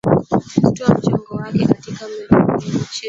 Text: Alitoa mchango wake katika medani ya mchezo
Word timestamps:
Alitoa 0.63 0.95
mchango 0.97 1.35
wake 1.35 1.65
katika 1.65 2.05
medani 2.09 2.49
ya 2.49 2.55
mchezo 2.55 2.85